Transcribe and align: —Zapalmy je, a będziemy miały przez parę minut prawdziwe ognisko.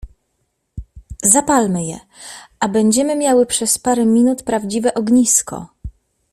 —Zapalmy 1.31 1.85
je, 1.85 1.99
a 2.59 2.67
będziemy 2.67 3.15
miały 3.15 3.45
przez 3.45 3.77
parę 3.79 4.05
minut 4.05 4.43
prawdziwe 4.43 4.93
ognisko. 4.93 5.67